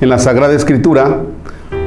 en 0.00 0.08
la 0.08 0.18
Sagrada 0.18 0.54
Escritura, 0.54 1.22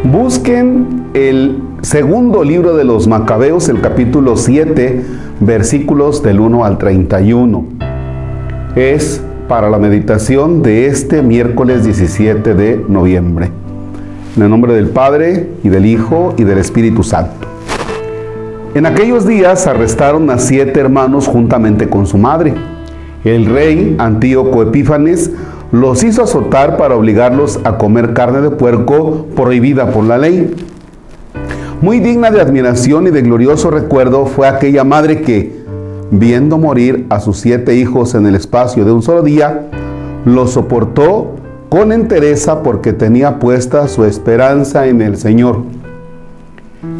busquen 0.04 1.06
el 1.13 1.62
segundo 1.81 2.44
libro 2.44 2.76
de 2.76 2.84
los 2.84 3.08
Macabeos, 3.08 3.70
el 3.70 3.79
capítulo 3.79 4.36
7, 4.36 5.02
versículos 5.40 6.21
del 6.21 6.42
1 6.42 6.66
al 6.66 6.78
31. 6.78 7.65
Es 8.76 9.22
para 9.47 9.69
la 9.69 9.78
meditación 9.78 10.62
de 10.62 10.87
este 10.87 11.22
miércoles 11.22 11.86
17 11.86 12.54
de 12.54 12.86
noviembre. 12.87 13.50
En 14.36 14.44
el 14.44 14.50
nombre 14.50 14.73
del 14.73 14.90
Padre, 14.90 15.50
y 15.64 15.69
del 15.69 15.86
Hijo, 15.86 16.34
y 16.38 16.44
del 16.44 16.58
Espíritu 16.58 17.04
Santo. 17.04 17.48
En 18.73 18.86
aquellos 18.86 19.26
días 19.26 19.68
arrestaron 19.68 20.30
a 20.30 20.38
siete 20.38 20.80
hermanos 20.80 21.28
juntamente 21.28 21.88
con 21.88 22.05
su 22.05 22.18
madre. 22.18 22.54
El 23.23 23.46
rey 23.46 23.96
Antíoco 24.00 24.64
Epífanes 24.64 25.32
los 25.72 26.04
hizo 26.04 26.24
azotar 26.24 26.78
para 26.78 26.96
obligarlos 26.96 27.60
a 27.64 27.78
comer 27.78 28.14
carne 28.14 28.42
de 28.42 28.52
puerco 28.52 29.28
prohibida 29.36 29.92
por 29.92 30.04
la 30.04 30.18
ley. 30.18 30.54
Muy 31.82 32.00
digna 32.00 32.30
de 32.30 32.42
admiración 32.42 33.08
y 33.08 33.10
de 33.10 33.22
glorioso 33.22 33.72
recuerdo 33.72 34.26
fue 34.26 34.48
aquella 34.48 34.84
madre 34.84 35.22
que, 35.22 35.64
viendo 36.12 36.58
morir 36.58 37.06
a 37.10 37.20
sus 37.20 37.38
siete 37.38 37.76
hijos 37.76 38.14
en 38.16 38.26
el 38.26 38.36
espacio 38.36 38.86
de 38.86 38.92
un 38.92 39.02
solo 39.02 39.24
día, 39.24 39.70
los 40.26 40.52
soportó 40.52 41.36
con 41.70 41.94
entereza 41.94 42.64
porque 42.64 42.92
tenía 42.92 43.40
puesta 43.40 43.88
su 43.88 44.04
esperanza 44.04 44.88
en 44.88 45.02
el 45.02 45.16
Señor. 45.16 45.64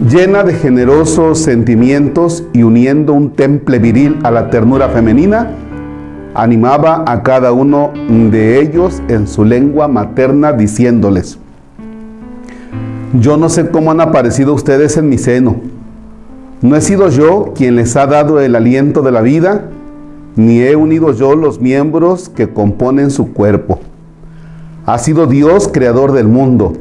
Llena 0.10 0.44
de 0.44 0.54
generosos 0.54 1.40
sentimientos 1.40 2.46
y 2.54 2.64
uniendo 2.64 3.14
un 3.14 3.32
temple 3.32 3.80
viril 3.80 4.18
a 4.24 4.32
la 4.32 4.50
ternura 4.50 4.90
femenina, 4.90 5.52
animaba 6.34 7.04
a 7.08 7.24
cada 7.24 7.52
uno 7.52 7.92
de 8.08 8.60
ellos 8.60 9.02
en 9.08 9.28
su 9.28 9.44
lengua 9.44 9.88
materna 9.88 10.54
diciéndoles, 10.54 11.38
yo 13.20 13.36
no 13.36 13.50
sé 13.50 13.70
cómo 13.70 13.92
han 13.92 14.00
aparecido 14.00 14.54
ustedes 14.54 14.96
en 14.96 15.10
mi 15.10 15.18
seno. 15.18 15.58
No 16.62 16.76
he 16.76 16.82
sido 16.82 17.10
yo 17.10 17.54
quien 17.56 17.76
les 17.76 17.96
ha 17.98 18.08
dado 18.08 18.40
el 18.40 18.56
aliento 18.56 19.02
de 19.02 19.12
la 19.12 19.22
vida, 19.22 19.66
ni 20.36 20.62
he 20.62 20.76
unido 20.76 21.12
yo 21.12 21.36
los 21.36 21.60
miembros 21.60 22.30
que 22.30 22.50
componen 22.50 23.12
su 23.12 23.34
cuerpo. 23.34 23.80
Ha 24.86 24.98
sido 24.98 25.28
Dios 25.28 25.70
creador 25.72 26.14
del 26.14 26.28
mundo, 26.28 26.74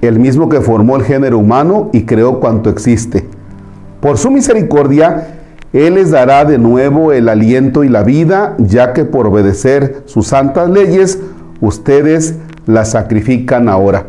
el 0.00 0.18
mismo 0.18 0.48
que 0.48 0.60
formó 0.60 0.96
el 0.96 1.02
género 1.02 1.38
humano 1.38 1.90
y 1.92 2.04
creó 2.04 2.40
cuanto 2.40 2.70
existe. 2.70 3.26
Por 4.00 4.16
su 4.16 4.30
misericordia, 4.30 5.37
él 5.72 5.94
les 5.94 6.10
dará 6.10 6.44
de 6.44 6.58
nuevo 6.58 7.12
el 7.12 7.28
aliento 7.28 7.84
y 7.84 7.88
la 7.88 8.02
vida, 8.02 8.54
ya 8.58 8.94
que 8.94 9.04
por 9.04 9.26
obedecer 9.26 10.02
sus 10.06 10.28
santas 10.28 10.70
leyes, 10.70 11.20
ustedes 11.60 12.36
la 12.66 12.84
sacrifican 12.84 13.68
ahora. 13.68 14.06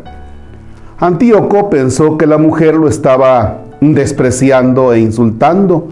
Antíoco 0.98 1.68
pensó 1.68 2.16
que 2.16 2.26
la 2.26 2.38
mujer 2.38 2.74
lo 2.74 2.88
estaba 2.88 3.62
despreciando 3.80 4.92
e 4.92 5.00
insultando. 5.00 5.88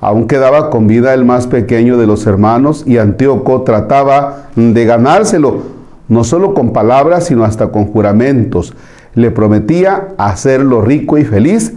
Aún 0.00 0.28
quedaba 0.28 0.70
con 0.70 0.86
vida 0.86 1.14
el 1.14 1.24
más 1.24 1.46
pequeño 1.46 1.96
de 1.96 2.06
los 2.06 2.26
hermanos 2.26 2.84
y 2.86 2.98
Antíoco 2.98 3.62
trataba 3.62 4.48
de 4.54 4.84
ganárselo, 4.84 5.62
no 6.08 6.22
solo 6.22 6.54
con 6.54 6.72
palabras, 6.72 7.26
sino 7.26 7.44
hasta 7.44 7.68
con 7.68 7.86
juramentos. 7.86 8.74
Le 9.14 9.30
prometía 9.30 10.08
hacerlo 10.18 10.82
rico 10.82 11.18
y 11.18 11.24
feliz 11.24 11.72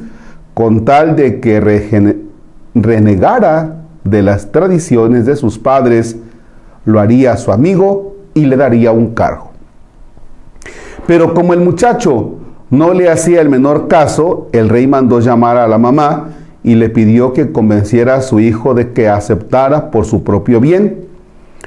con 0.54 0.86
tal 0.86 1.16
de 1.16 1.40
que 1.40 1.60
renegara 2.76 3.76
de 4.04 4.22
las 4.22 4.52
tradiciones 4.52 5.26
de 5.26 5.36
sus 5.36 5.60
padres, 5.60 6.18
lo 6.86 7.00
haría 7.00 7.38
su 7.38 7.52
amigo 7.52 8.16
y 8.34 8.46
le 8.46 8.58
daría 8.58 8.92
un 8.92 9.14
cargo. 9.14 9.52
Pero 11.06 11.34
como 11.34 11.54
el 11.54 11.60
muchacho 11.60 12.36
no 12.70 12.94
le 12.94 13.10
hacía 13.10 13.42
el 13.42 13.50
menor 13.50 13.88
caso, 13.88 14.48
el 14.52 14.70
rey 14.70 14.88
mandó 14.88 15.20
llamar 15.20 15.58
a 15.58 15.68
la 15.68 15.78
mamá 15.78 16.30
y 16.64 16.76
le 16.76 16.90
pidió 16.90 17.34
que 17.34 17.52
convenciera 17.52 18.16
a 18.16 18.22
su 18.22 18.40
hijo 18.40 18.74
de 18.74 18.92
que 18.92 19.10
aceptara 19.10 19.92
por 19.92 20.06
su 20.06 20.24
propio 20.24 20.60
bien. 20.60 21.06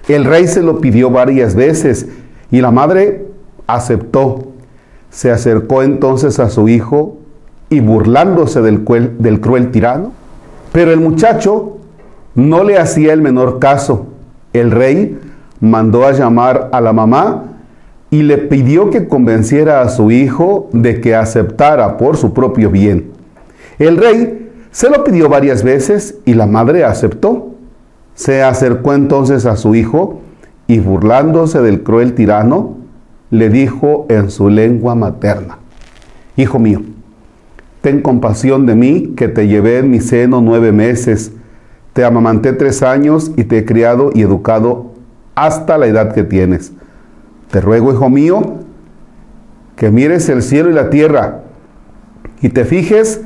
El 0.08 0.24
rey 0.24 0.46
se 0.46 0.62
lo 0.62 0.80
pidió 0.80 1.10
varias 1.10 1.54
veces 1.54 2.08
y 2.50 2.60
la 2.60 2.70
madre 2.70 3.26
aceptó. 3.66 4.48
Se 5.10 5.30
acercó 5.30 5.82
entonces 5.82 6.38
a 6.38 6.48
su 6.48 6.68
hijo 6.68 7.18
y 7.68 7.80
burlándose 7.80 8.60
del, 8.60 8.84
del 9.18 9.40
cruel 9.40 9.70
tirano, 9.70 10.12
pero 10.72 10.90
el 10.90 11.00
muchacho 11.00 11.78
no 12.34 12.64
le 12.64 12.78
hacía 12.78 13.12
el 13.12 13.20
menor 13.20 13.58
caso. 13.58 14.06
El 14.52 14.70
rey 14.70 15.18
mandó 15.60 16.06
a 16.06 16.12
llamar 16.12 16.70
a 16.72 16.80
la 16.80 16.92
mamá 16.92 17.44
y 18.10 18.22
le 18.22 18.38
pidió 18.38 18.90
que 18.90 19.06
convenciera 19.06 19.80
a 19.80 19.88
su 19.88 20.10
hijo 20.10 20.68
de 20.72 21.00
que 21.00 21.14
aceptara 21.14 21.96
por 21.96 22.16
su 22.16 22.32
propio 22.32 22.70
bien. 22.70 23.12
El 23.78 23.96
rey 23.96 24.50
se 24.70 24.90
lo 24.90 25.04
pidió 25.04 25.28
varias 25.28 25.62
veces 25.62 26.16
y 26.24 26.34
la 26.34 26.46
madre 26.46 26.84
aceptó. 26.84 27.50
Se 28.14 28.42
acercó 28.42 28.94
entonces 28.94 29.46
a 29.46 29.56
su 29.56 29.74
hijo 29.74 30.20
y 30.66 30.78
burlándose 30.78 31.60
del 31.60 31.82
cruel 31.82 32.14
tirano, 32.14 32.76
le 33.30 33.48
dijo 33.48 34.06
en 34.10 34.30
su 34.30 34.50
lengua 34.50 34.94
materna, 34.94 35.58
Hijo 36.36 36.58
mío, 36.58 36.82
Ten 37.82 38.00
compasión 38.00 38.64
de 38.64 38.76
mí, 38.76 39.12
que 39.16 39.26
te 39.26 39.48
llevé 39.48 39.78
en 39.78 39.90
mi 39.90 40.00
seno 40.00 40.40
nueve 40.40 40.70
meses, 40.70 41.32
te 41.92 42.04
amamanté 42.04 42.52
tres 42.52 42.80
años 42.82 43.32
y 43.36 43.42
te 43.42 43.58
he 43.58 43.64
criado 43.64 44.10
y 44.14 44.22
educado 44.22 44.92
hasta 45.34 45.76
la 45.78 45.88
edad 45.88 46.14
que 46.14 46.22
tienes. 46.22 46.72
Te 47.50 47.60
ruego, 47.60 47.92
hijo 47.92 48.08
mío, 48.08 48.40
que 49.74 49.90
mires 49.90 50.28
el 50.28 50.42
cielo 50.42 50.70
y 50.70 50.74
la 50.74 50.90
tierra 50.90 51.40
y 52.40 52.50
te 52.50 52.64
fijes 52.64 53.20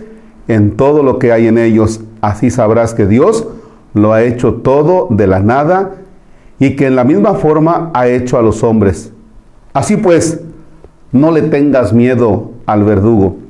en 0.48 0.70
todo 0.70 1.02
lo 1.02 1.18
que 1.18 1.32
hay 1.32 1.48
en 1.48 1.58
ellos. 1.58 2.00
Así 2.22 2.50
sabrás 2.50 2.94
que 2.94 3.06
Dios 3.06 3.46
lo 3.92 4.14
ha 4.14 4.22
hecho 4.22 4.54
todo 4.54 5.08
de 5.10 5.26
la 5.26 5.40
nada 5.40 5.96
y 6.58 6.76
que 6.76 6.86
en 6.86 6.96
la 6.96 7.04
misma 7.04 7.34
forma 7.34 7.90
ha 7.92 8.08
hecho 8.08 8.38
a 8.38 8.42
los 8.42 8.64
hombres. 8.64 9.12
Así 9.74 9.98
pues, 9.98 10.40
no 11.12 11.30
le 11.30 11.42
tengas 11.42 11.92
miedo 11.92 12.52
al 12.64 12.84
verdugo 12.84 13.45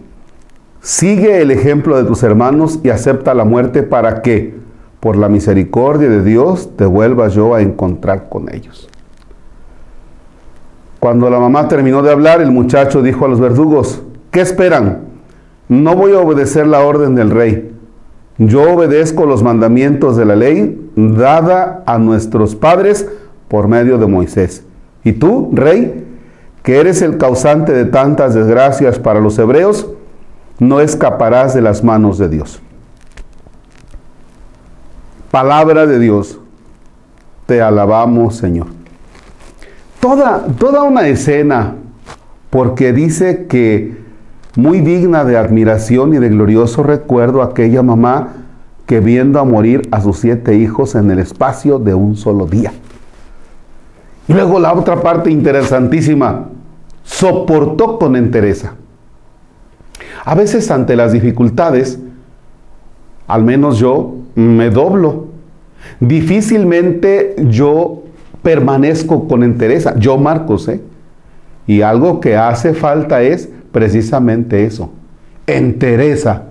Sigue 0.86 1.42
el 1.42 1.50
ejemplo 1.50 1.96
de 1.96 2.04
tus 2.04 2.22
hermanos 2.22 2.78
y 2.84 2.90
acepta 2.90 3.34
la 3.34 3.44
muerte 3.44 3.82
para 3.82 4.22
que, 4.22 4.54
por 5.00 5.16
la 5.16 5.28
misericordia 5.28 6.08
de 6.08 6.22
Dios, 6.22 6.76
te 6.76 6.86
vuelva 6.86 7.26
yo 7.26 7.56
a 7.56 7.60
encontrar 7.60 8.28
con 8.28 8.54
ellos. 8.54 8.88
Cuando 11.00 11.28
la 11.28 11.40
mamá 11.40 11.66
terminó 11.66 12.02
de 12.02 12.12
hablar, 12.12 12.40
el 12.40 12.52
muchacho 12.52 13.02
dijo 13.02 13.24
a 13.24 13.28
los 13.28 13.40
verdugos, 13.40 14.00
¿qué 14.30 14.40
esperan? 14.40 15.00
No 15.68 15.96
voy 15.96 16.12
a 16.12 16.20
obedecer 16.20 16.68
la 16.68 16.82
orden 16.82 17.16
del 17.16 17.30
rey. 17.30 17.72
Yo 18.38 18.72
obedezco 18.72 19.26
los 19.26 19.42
mandamientos 19.42 20.16
de 20.16 20.24
la 20.24 20.36
ley 20.36 20.88
dada 20.94 21.82
a 21.84 21.98
nuestros 21.98 22.54
padres 22.54 23.10
por 23.48 23.66
medio 23.66 23.98
de 23.98 24.06
Moisés. 24.06 24.62
Y 25.02 25.14
tú, 25.14 25.50
rey, 25.52 26.06
que 26.62 26.78
eres 26.78 27.02
el 27.02 27.18
causante 27.18 27.72
de 27.72 27.86
tantas 27.86 28.34
desgracias 28.34 29.00
para 29.00 29.18
los 29.20 29.36
hebreos, 29.40 29.88
no 30.58 30.80
escaparás 30.80 31.54
de 31.54 31.62
las 31.62 31.84
manos 31.84 32.18
de 32.18 32.28
Dios. 32.28 32.60
Palabra 35.30 35.86
de 35.86 35.98
Dios, 35.98 36.38
te 37.46 37.60
alabamos 37.60 38.36
Señor. 38.36 38.68
Toda, 40.00 40.46
toda 40.58 40.82
una 40.82 41.08
escena, 41.08 41.74
porque 42.50 42.92
dice 42.92 43.46
que 43.46 43.96
muy 44.56 44.80
digna 44.80 45.24
de 45.24 45.36
admiración 45.36 46.14
y 46.14 46.18
de 46.18 46.28
glorioso 46.30 46.82
recuerdo 46.82 47.42
aquella 47.42 47.82
mamá 47.82 48.32
que 48.86 49.00
viendo 49.00 49.40
a 49.40 49.44
morir 49.44 49.88
a 49.90 50.00
sus 50.00 50.18
siete 50.18 50.54
hijos 50.56 50.94
en 50.94 51.10
el 51.10 51.18
espacio 51.18 51.78
de 51.78 51.94
un 51.94 52.16
solo 52.16 52.46
día. 52.46 52.72
Y 54.28 54.32
luego 54.32 54.58
la 54.58 54.72
otra 54.72 55.02
parte 55.02 55.30
interesantísima, 55.30 56.48
soportó 57.04 57.98
con 57.98 58.16
entereza. 58.16 58.74
A 60.26 60.34
veces 60.34 60.72
ante 60.72 60.96
las 60.96 61.12
dificultades, 61.12 62.00
al 63.28 63.44
menos 63.44 63.78
yo 63.78 64.16
me 64.34 64.70
doblo. 64.70 65.28
Difícilmente 66.00 67.36
yo 67.48 68.02
permanezco 68.42 69.28
con 69.28 69.44
entereza. 69.44 69.96
Yo, 69.96 70.18
Marcos, 70.18 70.66
¿eh? 70.66 70.80
Y 71.68 71.82
algo 71.82 72.18
que 72.18 72.36
hace 72.36 72.74
falta 72.74 73.22
es 73.22 73.48
precisamente 73.70 74.64
eso, 74.64 74.90
entereza. 75.46 76.42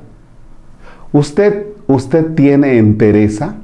¿Usted, 1.11 1.65
usted 1.87 2.33
tiene 2.33 2.77
entereza? 2.77 3.55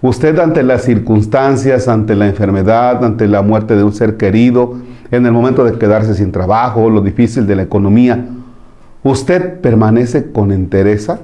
Usted 0.00 0.38
ante 0.38 0.62
las 0.62 0.84
circunstancias, 0.84 1.86
ante 1.86 2.14
la 2.14 2.28
enfermedad, 2.28 3.04
ante 3.04 3.28
la 3.28 3.42
muerte 3.42 3.76
de 3.76 3.84
un 3.84 3.92
ser 3.92 4.16
querido, 4.16 4.76
en 5.10 5.26
el 5.26 5.32
momento 5.32 5.64
de 5.64 5.78
quedarse 5.78 6.14
sin 6.14 6.32
trabajo, 6.32 6.88
lo 6.88 7.02
difícil 7.02 7.46
de 7.46 7.56
la 7.56 7.62
economía, 7.62 8.24
¿Usted 9.08 9.62
permanece 9.62 10.32
con 10.32 10.52
entereza? 10.52 11.20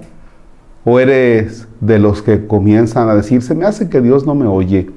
¿O 0.86 1.00
eres 1.00 1.69
de 1.82 1.98
los 1.98 2.22
que 2.22 2.46
comienzan 2.46 3.10
a 3.10 3.14
decir, 3.14 3.42
se 3.42 3.54
me 3.54 3.66
hace 3.66 3.90
que 3.90 4.00
Dios 4.00 4.25
no 4.25 4.34
me 4.34 4.46
oye? 4.46 4.90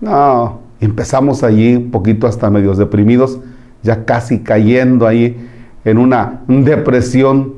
No, 0.00 0.60
empezamos 0.78 1.42
allí 1.42 1.74
un 1.74 1.90
poquito 1.90 2.28
hasta 2.28 2.48
medios 2.48 2.78
deprimidos 2.78 3.40
ya 3.82 4.04
casi 4.04 4.38
cayendo 4.38 5.08
ahí 5.08 5.48
en 5.84 5.98
una 5.98 6.42
depresión 6.46 7.54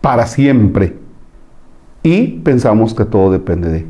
para 0.00 0.26
siempre. 0.26 0.96
Y 2.04 2.28
pensamos 2.44 2.94
que 2.94 3.04
todo 3.04 3.32
depende 3.32 3.70
de, 3.70 3.86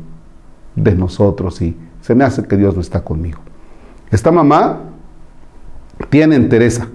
de 0.75 0.95
nosotros 0.95 1.61
y 1.61 1.77
se 2.01 2.15
me 2.15 2.23
hace 2.23 2.41
que 2.45 2.57
Dios 2.57 2.73
no 2.73 2.81
está 2.81 3.03
conmigo. 3.03 3.37
Esta 4.09 4.31
mamá 4.31 4.81
tiene 6.09 6.37
entereza. 6.37 6.87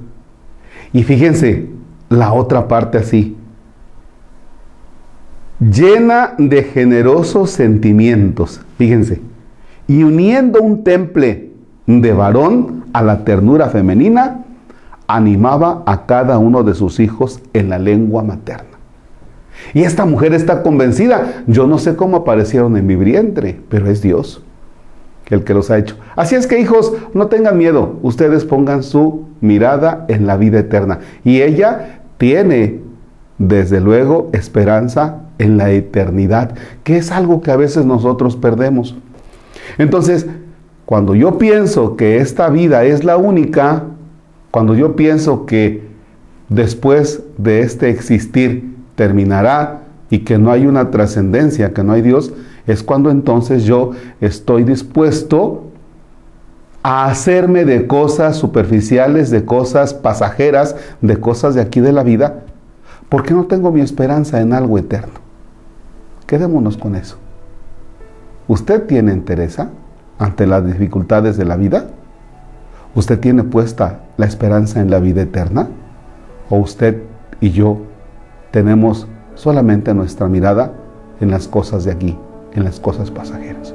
Y 0.92 1.04
fíjense, 1.04 1.78
la 2.08 2.32
otra 2.32 2.68
parte 2.68 2.98
así, 2.98 3.36
llena 5.60 6.34
de 6.38 6.62
generosos 6.62 7.50
sentimientos, 7.50 8.60
fíjense, 8.76 9.20
y 9.86 10.02
uniendo 10.02 10.60
un 10.62 10.84
temple 10.84 11.50
de 11.86 12.12
varón 12.12 12.84
a 12.92 13.02
la 13.02 13.24
ternura 13.24 13.68
femenina, 13.68 14.44
animaba 15.06 15.82
a 15.86 16.06
cada 16.06 16.38
uno 16.38 16.62
de 16.62 16.74
sus 16.74 17.00
hijos 17.00 17.40
en 17.54 17.70
la 17.70 17.78
lengua 17.78 18.22
materna. 18.22 18.64
Y 19.74 19.82
esta 19.82 20.04
mujer 20.04 20.34
está 20.34 20.62
convencida, 20.62 21.42
yo 21.46 21.66
no 21.66 21.78
sé 21.78 21.96
cómo 21.96 22.18
aparecieron 22.18 22.76
en 22.76 22.86
mi 22.86 22.96
vientre, 22.96 23.58
pero 23.68 23.90
es 23.90 24.02
Dios 24.02 24.42
el 25.30 25.44
que 25.44 25.54
los 25.54 25.70
ha 25.70 25.78
hecho. 25.78 25.96
Así 26.16 26.34
es 26.34 26.46
que 26.46 26.60
hijos, 26.60 26.92
no 27.14 27.26
tengan 27.26 27.58
miedo, 27.58 27.98
ustedes 28.02 28.44
pongan 28.44 28.82
su 28.82 29.27
mirada 29.40 30.04
en 30.08 30.26
la 30.26 30.36
vida 30.36 30.60
eterna. 30.60 31.00
Y 31.24 31.42
ella 31.42 32.00
tiene, 32.18 32.80
desde 33.38 33.80
luego, 33.80 34.30
esperanza 34.32 35.22
en 35.38 35.56
la 35.56 35.70
eternidad, 35.70 36.54
que 36.84 36.96
es 36.96 37.12
algo 37.12 37.40
que 37.40 37.50
a 37.50 37.56
veces 37.56 37.86
nosotros 37.86 38.36
perdemos. 38.36 38.96
Entonces, 39.78 40.26
cuando 40.84 41.14
yo 41.14 41.38
pienso 41.38 41.96
que 41.96 42.16
esta 42.18 42.48
vida 42.48 42.84
es 42.84 43.04
la 43.04 43.16
única, 43.16 43.84
cuando 44.50 44.74
yo 44.74 44.96
pienso 44.96 45.46
que 45.46 45.86
después 46.48 47.22
de 47.36 47.60
este 47.60 47.90
existir 47.90 48.74
terminará 48.94 49.82
y 50.10 50.20
que 50.20 50.38
no 50.38 50.50
hay 50.50 50.66
una 50.66 50.90
trascendencia, 50.90 51.72
que 51.72 51.84
no 51.84 51.92
hay 51.92 52.02
Dios, 52.02 52.32
es 52.66 52.82
cuando 52.82 53.10
entonces 53.10 53.64
yo 53.64 53.92
estoy 54.20 54.64
dispuesto 54.64 55.64
a 56.82 57.06
hacerme 57.06 57.64
de 57.64 57.86
cosas 57.86 58.36
superficiales, 58.36 59.30
de 59.30 59.44
cosas 59.44 59.94
pasajeras, 59.94 60.76
de 61.00 61.18
cosas 61.18 61.54
de 61.54 61.60
aquí 61.60 61.80
de 61.80 61.92
la 61.92 62.02
vida, 62.02 62.44
porque 63.08 63.34
no 63.34 63.46
tengo 63.46 63.72
mi 63.72 63.80
esperanza 63.80 64.40
en 64.40 64.52
algo 64.52 64.78
eterno. 64.78 65.14
Quedémonos 66.26 66.76
con 66.76 66.94
eso. 66.94 67.16
¿Usted 68.46 68.86
tiene 68.86 69.12
interés 69.12 69.58
ante 70.18 70.46
las 70.46 70.64
dificultades 70.66 71.36
de 71.36 71.44
la 71.44 71.56
vida? 71.56 71.86
¿Usted 72.94 73.18
tiene 73.18 73.44
puesta 73.44 74.00
la 74.16 74.26
esperanza 74.26 74.80
en 74.80 74.90
la 74.90 74.98
vida 74.98 75.22
eterna? 75.22 75.68
¿O 76.50 76.58
usted 76.58 77.02
y 77.40 77.50
yo 77.50 77.78
tenemos 78.50 79.06
solamente 79.34 79.94
nuestra 79.94 80.28
mirada 80.28 80.72
en 81.20 81.30
las 81.30 81.48
cosas 81.48 81.84
de 81.84 81.92
aquí, 81.92 82.18
en 82.54 82.64
las 82.64 82.80
cosas 82.80 83.10
pasajeras? 83.10 83.74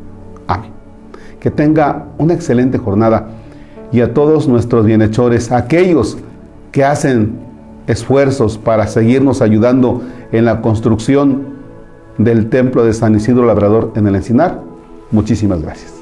Amén. 0.47 0.71
Que 1.39 1.51
tenga 1.51 2.07
una 2.17 2.33
excelente 2.33 2.77
jornada 2.77 3.29
y 3.91 4.01
a 4.01 4.13
todos 4.13 4.47
nuestros 4.47 4.85
bienhechores, 4.85 5.51
aquellos 5.51 6.17
que 6.71 6.83
hacen 6.83 7.33
esfuerzos 7.87 8.57
para 8.57 8.87
seguirnos 8.87 9.41
ayudando 9.41 10.01
en 10.31 10.45
la 10.45 10.61
construcción 10.61 11.61
del 12.17 12.49
templo 12.49 12.85
de 12.85 12.93
San 12.93 13.15
Isidro 13.15 13.45
Labrador 13.45 13.91
en 13.95 14.07
el 14.07 14.15
Encinar. 14.15 14.61
Muchísimas 15.11 15.61
gracias. 15.61 16.00